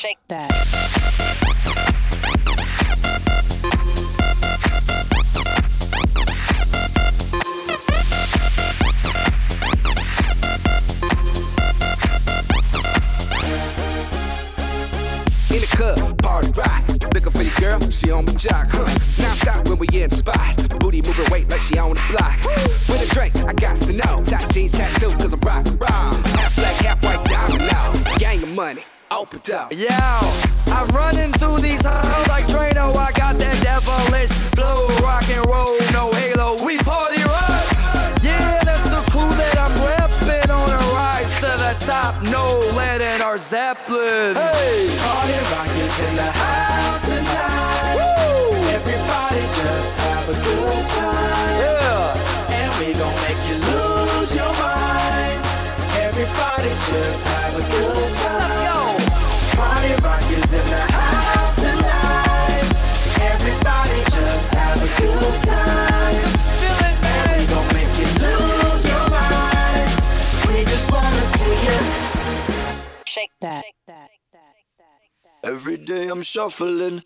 [18.03, 18.67] She on my jock.
[18.69, 18.85] Huh.
[19.21, 20.79] Now stop when we in the spot.
[20.79, 22.37] Booty moving weight like she on the block.
[22.89, 24.23] With a drink, I got to know.
[24.23, 26.11] Top jeans tattoo, cause I'm rock raw.
[26.37, 27.93] Half black, half white diamond now.
[28.17, 29.71] Gang of money, open up.
[29.71, 29.87] Yo,
[30.67, 32.95] I'm running through these halls like Drano.
[32.95, 36.63] I got that devilish flow, rock and roll, no halo.
[36.65, 37.52] We party rock.
[42.03, 42.23] The top.
[42.23, 44.35] No lead in our Zeppelin.
[44.35, 47.97] Hey, Party rock is in the house tonight.
[48.73, 51.59] Everybody just have a good time.
[51.59, 52.53] Yeah.
[52.59, 55.39] And we gon' make you lose your mind.
[55.95, 58.39] Everybody just have a good time.
[58.39, 59.57] Let's go.
[59.57, 62.65] Party rock is in the house tonight.
[63.21, 65.42] Everybody just have a good time.
[73.23, 73.63] Shake that.
[75.45, 77.03] Every day I'm shuffling.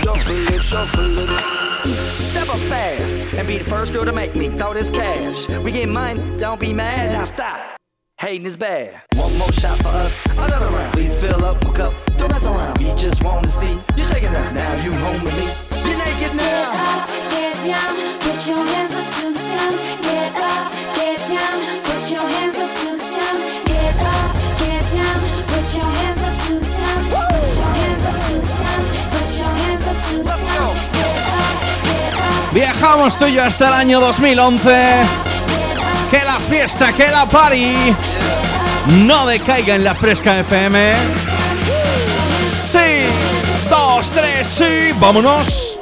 [0.00, 1.26] Shuffling, shuffling.
[2.22, 5.46] Step up fast and be the first girl to make me throw this cash.
[5.48, 7.12] We get mine, don't be mad.
[7.12, 7.77] Now stop.
[8.20, 9.00] Hating is bad.
[9.14, 10.92] One more shot for us, another round.
[10.92, 12.76] Please fill up my cup, don't mess around.
[12.78, 14.52] We just want to see you shaking that.
[14.52, 15.46] Now you home with me.
[15.86, 17.06] You're naked now.
[17.30, 19.76] Get down, put your hands up to the sound.
[20.02, 20.66] Get up,
[20.98, 21.56] get down,
[21.86, 23.38] put your hands up to the sound.
[23.70, 24.34] Get up,
[24.66, 27.02] get down, put your hands up to the sound.
[27.14, 28.84] Put your hands up to the sound.
[29.14, 30.74] Put your hands up to the sound.
[30.90, 31.54] Get up,
[31.86, 35.27] get up, Viajamos tú y yo hasta el año 2011.
[36.10, 37.94] Que la fiesta, que la party
[39.04, 40.94] no decaiga en la fresca FM.
[42.56, 43.02] Sí,
[43.68, 45.77] dos, tres, sí, vámonos.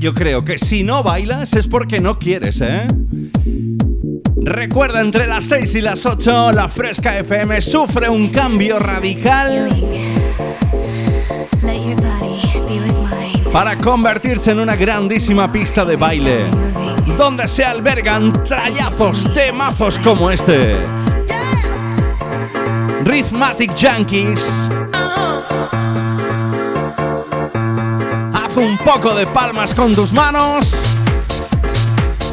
[0.00, 2.86] Yo creo que si no bailas es porque no quieres, ¿eh?
[4.42, 9.68] Recuerda, entre las 6 y las 8, la Fresca FM sufre un cambio radical
[13.52, 16.46] para convertirse en una grandísima pista de baile,
[17.18, 20.76] donde se albergan trayazos, temazos como este.
[23.04, 24.70] Rhythmatic Junkies.
[28.60, 30.84] Un poco de palmas con tus manos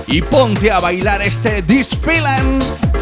[0.07, 2.96] y ponte a bailar este This Feeling.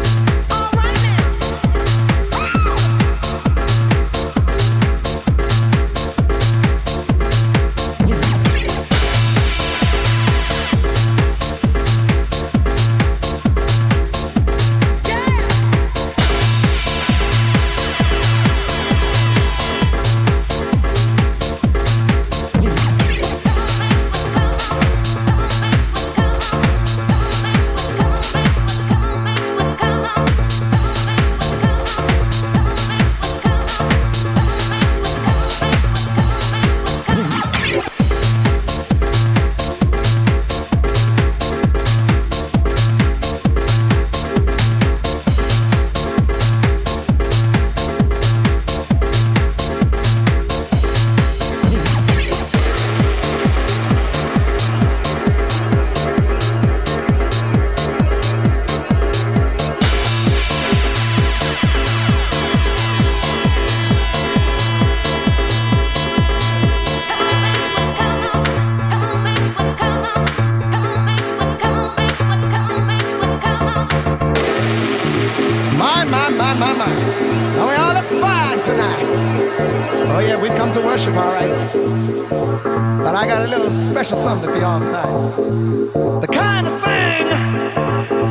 [83.96, 86.20] Special something for y'all tonight.
[86.20, 87.30] The kind of thing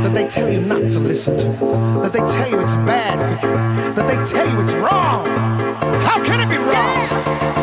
[0.04, 1.48] that they tell you not to listen to,
[2.04, 3.54] that they tell you it's bad for you,
[3.96, 5.26] that they tell you it's wrong.
[6.04, 6.76] How can it be wrong?
[6.76, 7.55] Oh,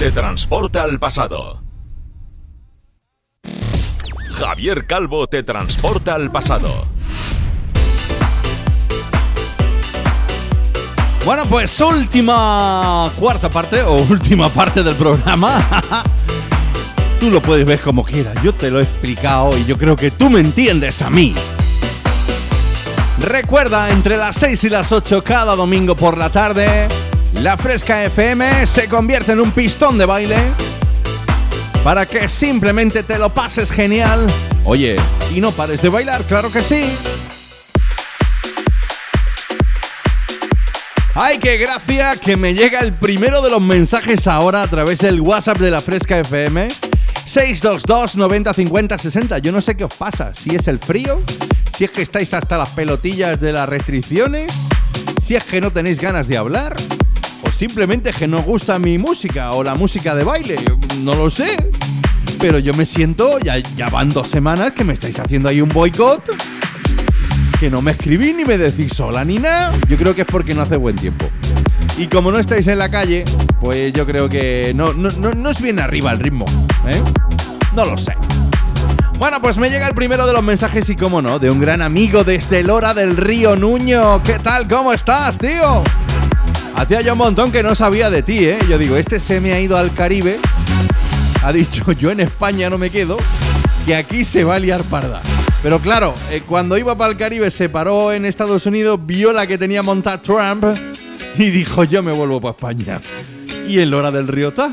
[0.00, 1.62] te transporta al pasado.
[4.32, 6.86] Javier Calvo te transporta al pasado.
[11.26, 15.62] Bueno, pues última cuarta parte o última parte del programa.
[17.20, 18.42] tú lo puedes ver como quieras.
[18.42, 21.34] Yo te lo he explicado y yo creo que tú me entiendes a mí.
[23.18, 26.88] Recuerda, entre las 6 y las 8 cada domingo por la tarde,
[27.34, 30.36] la Fresca FM se convierte en un pistón de baile
[31.82, 34.26] para que simplemente te lo pases genial.
[34.64, 34.96] Oye,
[35.34, 36.84] y no pares de bailar, claro que sí.
[41.14, 42.12] ¡Ay, qué gracia!
[42.22, 45.80] Que me llega el primero de los mensajes ahora a través del WhatsApp de la
[45.80, 46.68] Fresca FM.
[47.26, 49.38] 622 90 50 60.
[49.38, 50.32] Yo no sé qué os pasa.
[50.34, 51.20] Si es el frío,
[51.76, 54.52] si es que estáis hasta las pelotillas de las restricciones,
[55.24, 56.76] si es que no tenéis ganas de hablar,
[57.60, 60.56] simplemente que no gusta mi música o la música de baile.
[61.02, 61.58] No lo sé.
[62.40, 65.68] Pero yo me siento, ya, ya van dos semanas que me estáis haciendo ahí un
[65.68, 66.24] boicot.
[67.60, 69.74] Que no me escribís ni me decís sola ni nada.
[69.90, 71.26] Yo creo que es porque no hace buen tiempo.
[71.98, 73.24] Y como no estáis en la calle,
[73.60, 76.46] pues yo creo que no, no, no, no es bien arriba el ritmo.
[76.88, 77.02] ¿eh?
[77.76, 78.14] No lo sé.
[79.18, 81.82] Bueno, pues me llega el primero de los mensajes y cómo no, de un gran
[81.82, 84.22] amigo desde Lora del Río Nuño.
[84.24, 84.66] ¿Qué tal?
[84.66, 85.84] ¿Cómo estás, tío?
[86.76, 88.58] Hacía ya un montón que no sabía de ti, ¿eh?
[88.68, 90.38] Yo digo, este se me ha ido al Caribe.
[91.42, 93.16] Ha dicho, yo en España no me quedo,
[93.86, 95.20] que aquí se va a liar parda.
[95.62, 99.46] Pero claro, eh, cuando iba para el Caribe se paró en Estados Unidos, vio la
[99.46, 100.64] que tenía montada Trump
[101.36, 103.00] y dijo, yo me vuelvo para España.
[103.68, 104.70] Y en Lora del Río está.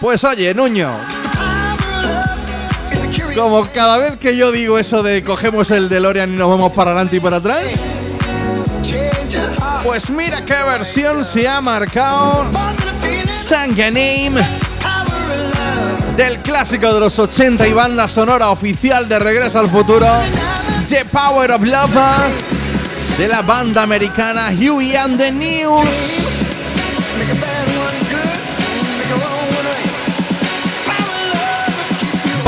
[0.00, 1.17] Pues oye, Nuño.
[3.34, 6.90] Como cada vez que yo digo eso de cogemos el DeLorean y nos vamos para
[6.90, 7.84] adelante y para atrás,
[9.84, 12.46] pues mira qué versión se ha marcado
[13.34, 14.42] Sanganame
[16.18, 20.08] del clásico de los 80 y banda sonora oficial de Regreso al Futuro,
[20.88, 21.94] The Power of Love,
[23.16, 26.17] de la banda americana Huey and the News.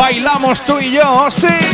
[0.01, 1.70] Bailamos tú y yo, sí.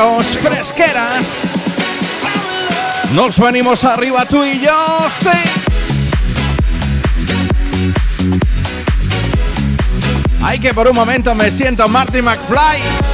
[0.00, 1.42] Fresqueras.
[3.12, 5.28] Nos venimos arriba tú y yo, sí.
[10.42, 13.09] Ay, que por un momento me siento Marty McFly.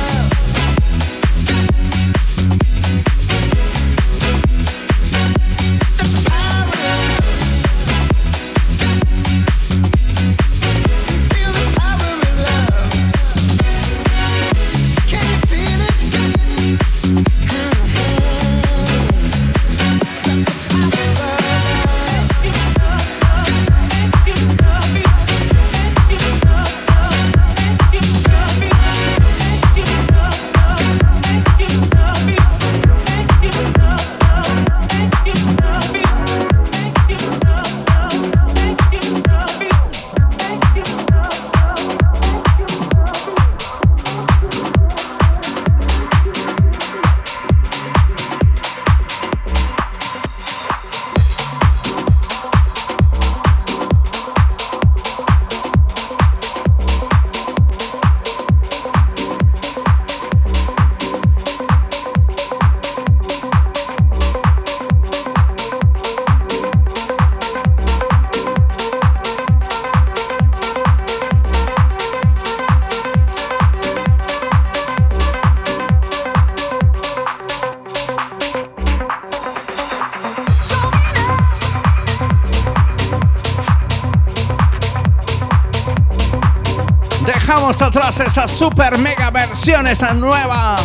[88.47, 90.77] Super mega versión, esa nueva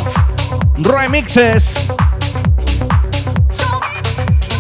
[0.78, 1.88] remixes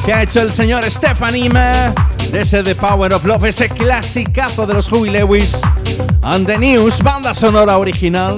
[0.05, 4.75] que ha hecho el señor Stephanie de ese The Power of Love, ese clasicazo de
[4.75, 5.61] los Huey Lewis
[6.21, 8.35] and the News, banda sonora original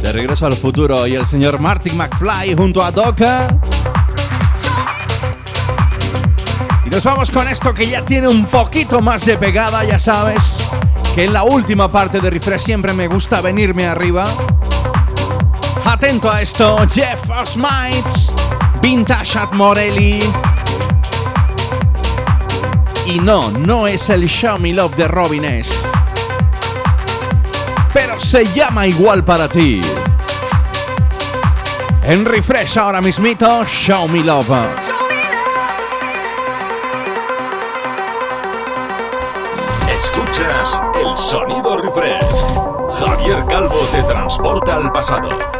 [0.00, 3.48] de Regreso al Futuro y el señor Martin McFly junto a Doca.
[6.86, 10.68] Y nos vamos con esto que ya tiene un poquito más de pegada, ya sabes
[11.14, 14.24] que en la última parte de Refresh siempre me gusta venirme arriba.
[15.84, 18.32] Atento a esto, Jeff Osmites,
[18.80, 20.20] Vintage at Morelli.
[23.06, 25.88] Y no, no es el Show Me Love de Robin S.
[27.92, 29.80] Pero se llama igual para ti.
[32.04, 34.79] En Refresh ahora mismito, Show Me Love.
[41.20, 42.24] Sonido refresh.
[42.98, 45.59] Javier Calvo te transporta al pasado.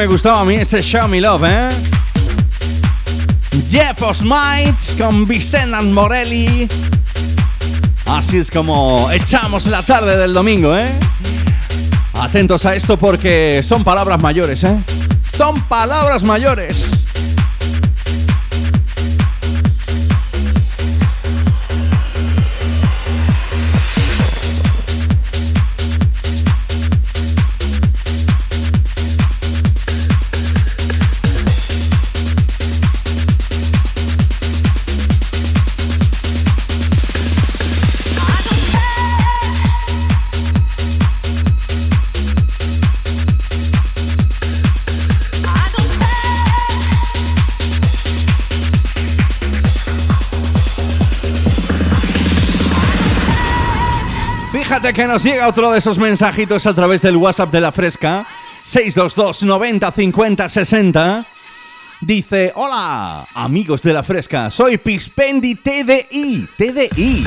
[0.00, 1.68] Me gustaba a mí este Show Me Love, ¿eh?
[3.70, 6.66] Jeff Osmites con Vicente Morelli.
[8.06, 10.88] Así es como echamos la tarde del domingo, ¿eh?
[12.14, 14.82] Atentos a esto porque son palabras mayores, ¿eh?
[15.36, 16.89] Son palabras mayores.
[54.94, 58.26] Que nos llega otro de esos mensajitos a través del WhatsApp de la Fresca,
[58.64, 61.26] 622 90 50 60.
[62.00, 67.24] Dice, hola, amigos de la Fresca, soy Pispendi TDI, TDI.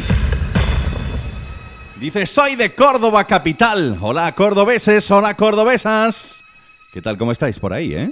[2.01, 3.97] Dice, soy de Córdoba capital.
[4.01, 6.43] Hola, cordobeses, hola, cordobesas.
[6.91, 8.11] ¿Qué tal, cómo estáis por ahí, eh?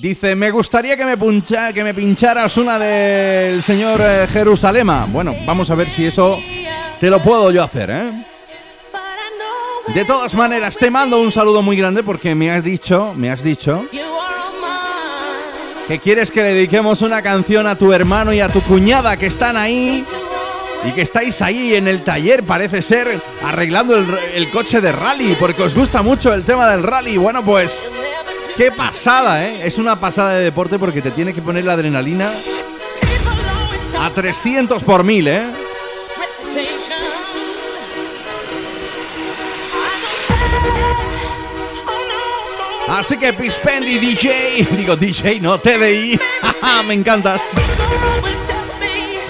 [0.00, 5.06] Dice, me gustaría que me, puncha- que me pincharas una del señor eh, Jerusalema.
[5.10, 6.38] Bueno, vamos a ver si eso
[7.00, 8.24] te lo puedo yo hacer, ¿eh?
[9.94, 13.42] De todas maneras, te mando un saludo muy grande porque me has dicho, me has
[13.42, 13.86] dicho
[15.88, 19.26] que quieres que le dediquemos una canción a tu hermano y a tu cuñada que
[19.26, 20.04] están ahí
[20.86, 25.34] y que estáis ahí en el taller, parece ser, arreglando el, el coche de rally
[25.40, 27.16] porque os gusta mucho el tema del rally.
[27.16, 27.90] Bueno, pues
[28.58, 29.60] qué pasada, ¿eh?
[29.64, 32.28] Es una pasada de deporte porque te tiene que poner la adrenalina
[34.00, 35.44] a 300 por mil, ¿eh?
[42.88, 46.18] Así que Pispendi DJ, digo DJ, no TDI,
[46.88, 47.42] me encantas.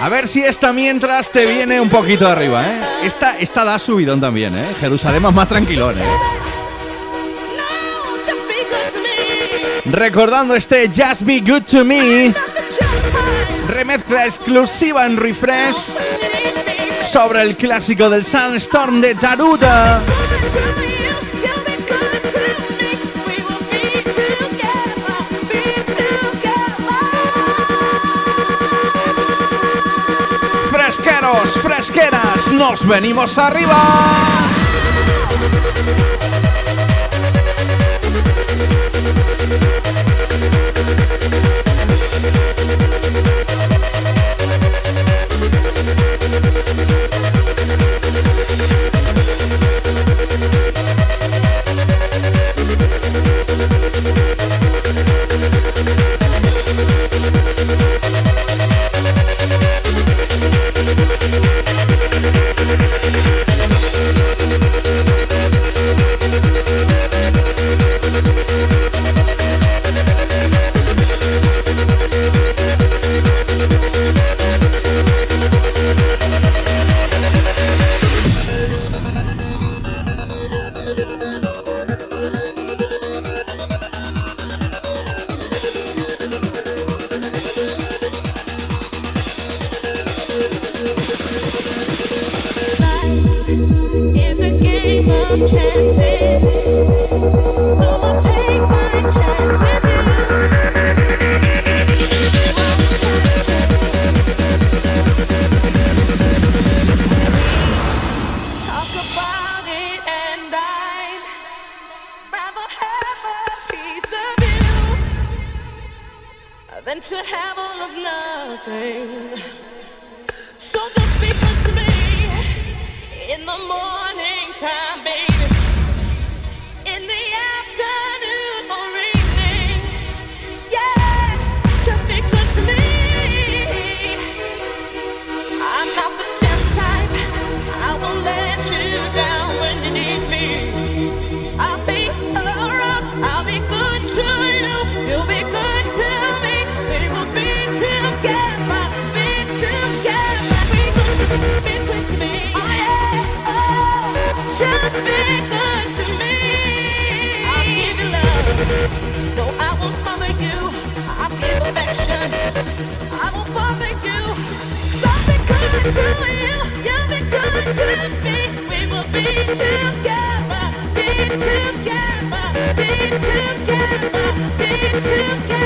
[0.01, 2.81] A ver si esta mientras te viene un poquito arriba, ¿eh?
[3.03, 4.65] Esta, esta da subidón también, ¿eh?
[4.81, 6.48] Jerusalén más tranquilón, ¿eh?
[9.91, 12.35] Recordando este Just Be Good to Me,
[13.69, 15.97] remezcla exclusiva en Refresh
[17.03, 20.03] sobre el clásico del Sandstorm de Taruda.
[30.71, 34.68] Fresqueros, fresqueras, nos venimos arriba.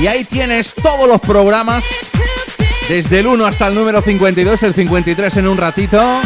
[0.00, 1.84] y ahí tienes todos los programas
[2.88, 6.20] desde el 1 hasta el número 52, el 53 en un ratito.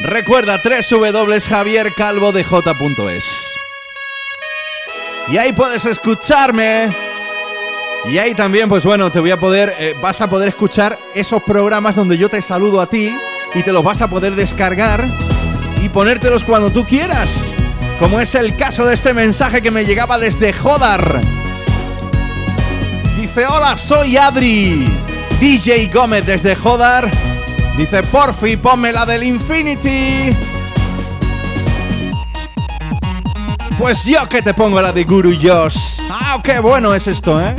[0.00, 3.43] Recuerda www.javiercalvodj.es
[5.28, 6.90] y ahí puedes escucharme.
[8.06, 11.42] Y ahí también, pues bueno, te voy a poder, eh, vas a poder escuchar esos
[11.42, 13.14] programas donde yo te saludo a ti
[13.54, 15.06] y te los vas a poder descargar
[15.82, 17.52] y ponértelos cuando tú quieras.
[17.98, 21.20] Como es el caso de este mensaje que me llegaba desde Jodar.
[23.18, 24.86] Dice, hola, soy Adri.
[25.40, 27.10] DJ Gómez desde Jodar.
[27.78, 30.53] Dice, porfi, ponme la del Infinity.
[33.78, 35.98] Pues yo que te pongo la de Guru Josh.
[36.10, 37.54] Ah, qué bueno es esto, ¿eh?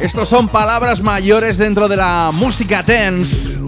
[0.00, 3.58] Estos son palabras mayores dentro de la música dance.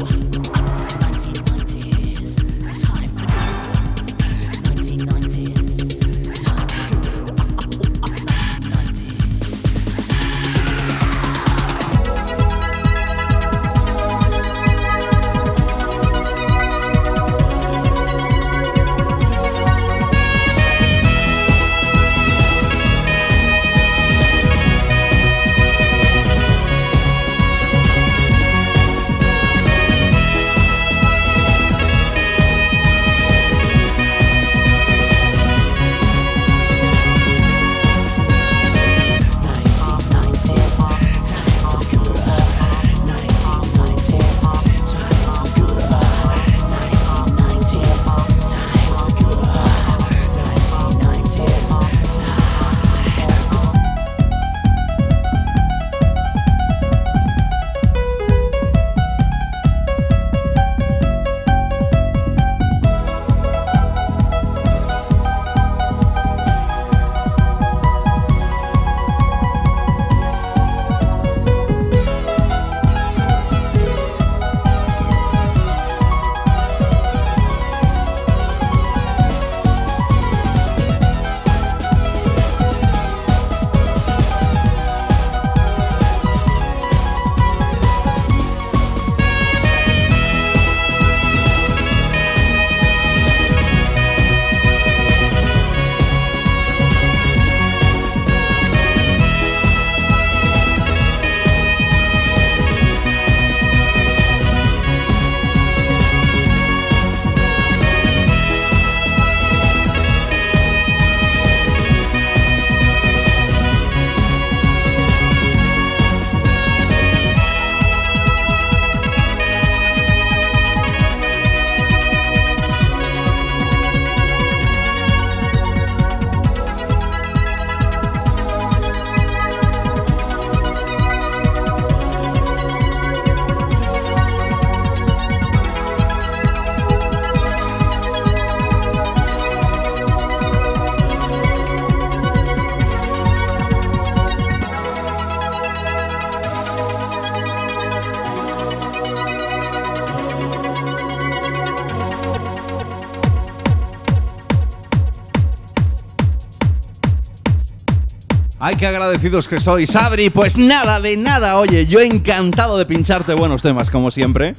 [158.82, 160.28] Qué agradecidos que sois, Adri.
[160.28, 161.56] Pues nada, de nada.
[161.56, 164.54] Oye, yo encantado de pincharte buenos temas, como siempre.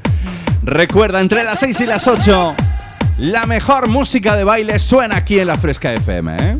[0.63, 2.55] Recuerda, entre las 6 y las 8,
[3.17, 6.57] la mejor música de baile suena aquí en la Fresca FM, ¿eh?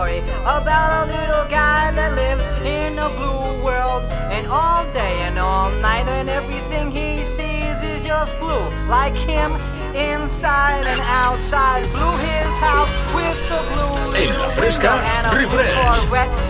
[0.00, 4.02] story about a little guy that lives in a blue world.
[4.32, 9.52] And all day and all night, and everything he sees is just blue, like him
[9.94, 11.82] inside and outside.
[11.92, 14.16] blue his house with the blue.
[14.16, 14.92] En la fresca,
[15.34, 15.76] refresh.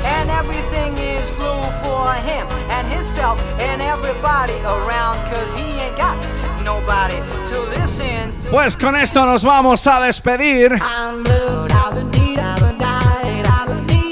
[0.05, 6.17] And everything is blue for him and himself and everybody around, cause he ain't got
[6.65, 7.17] nobody
[7.51, 8.31] to listen.
[8.51, 10.79] Pues con esto nos vamos a despedir.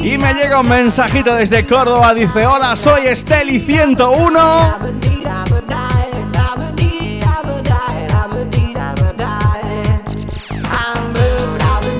[0.09, 4.78] Y me llega un mensajito desde Córdoba, dice, hola, soy Esteli 101.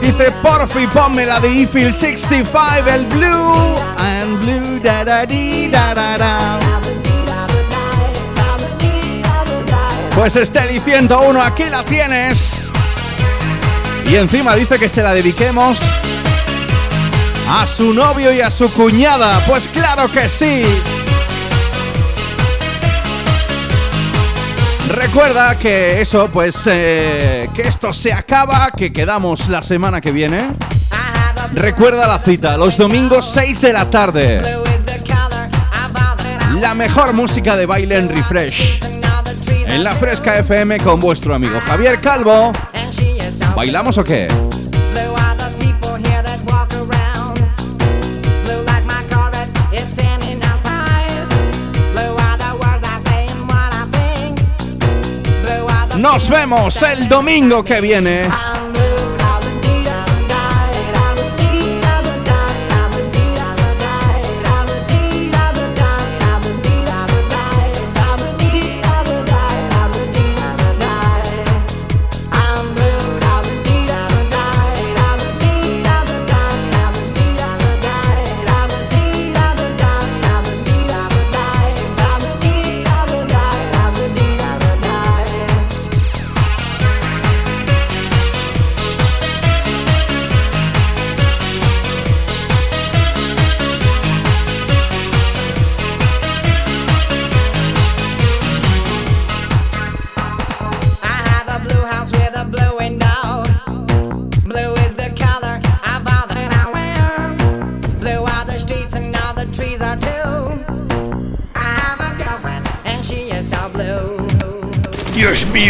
[0.01, 3.77] Dice, porfi, ponme la de Eiffel 65, el blue.
[3.99, 6.61] And blue, da da da da da.
[10.15, 12.73] Pues Esteli 101, aquí la tienes.
[14.07, 15.93] Y encima dice que se la dediquemos
[17.49, 19.43] a su novio y a su cuñada.
[19.47, 20.63] Pues claro que sí.
[24.89, 30.51] Recuerda que eso, pues, eh, que esto se acaba, que quedamos la semana que viene.
[31.53, 34.43] Recuerda la cita, los domingos 6 de la tarde.
[36.61, 38.81] La mejor música de baile en Refresh.
[39.67, 42.53] En la Fresca FM con vuestro amigo Javier Calvo.
[43.55, 44.29] ¿Bailamos o qué?
[56.11, 58.23] Nos vemos el domingo que viene.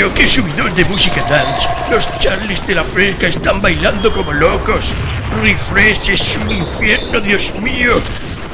[0.08, 1.68] Mío, qué subidón de música dance.
[1.90, 4.92] Los Charlies de la Fresca están bailando como locos.
[5.42, 7.94] Refresh es un infierno, Dios mío.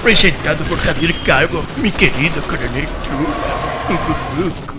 [0.02, 4.73] Presentado por Javier Calvo, mi querido coronel Chula.